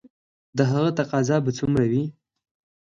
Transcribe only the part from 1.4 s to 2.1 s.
به څومره وي؟